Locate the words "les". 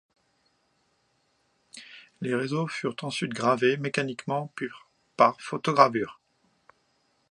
2.21-2.33